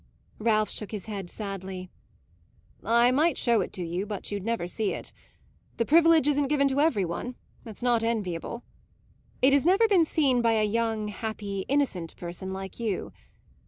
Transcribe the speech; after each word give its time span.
Ralph 0.39 0.71
shook 0.71 0.89
his 0.89 1.05
head 1.05 1.29
sadly. 1.29 1.91
"I 2.83 3.11
might 3.11 3.37
show 3.37 3.61
it 3.61 3.71
to 3.73 3.85
you, 3.85 4.07
but 4.07 4.31
you'd 4.31 4.43
never 4.43 4.67
see 4.67 4.93
it. 4.93 5.13
The 5.77 5.85
privilege 5.85 6.27
isn't 6.27 6.47
given 6.47 6.67
to 6.69 6.81
every 6.81 7.05
one; 7.05 7.35
it's 7.67 7.83
not 7.83 8.01
enviable. 8.01 8.63
It 9.43 9.53
has 9.53 9.63
never 9.63 9.87
been 9.87 10.05
seen 10.05 10.41
by 10.41 10.53
a 10.53 10.63
young, 10.65 11.09
happy, 11.09 11.65
innocent 11.67 12.15
person 12.15 12.51
like 12.51 12.79
you. 12.79 13.13